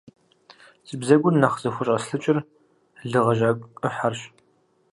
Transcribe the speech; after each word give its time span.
Си 0.87 0.95
бзэгур 1.01 1.33
нэхъ 1.41 1.57
зыхущӀэслъыкӀыр 1.61 2.37
лы 3.09 3.19
гъэжьа 3.25 3.49
Ӏыхьэрщ. 3.81 4.21